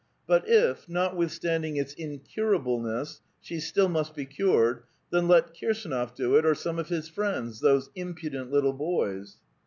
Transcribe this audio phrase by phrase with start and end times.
[0.25, 4.81] But if, notwithstanding its incurableness, she still must be cured,
[5.11, 9.37] then let Kirsdnof do it, or some of his friends,— those impudent little boys